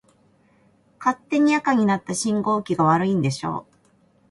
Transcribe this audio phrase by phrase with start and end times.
[0.97, 3.67] 勝手に赤になった信号機が悪いんでしょ。